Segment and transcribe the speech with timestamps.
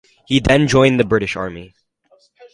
[0.25, 1.75] He then joined the British Army.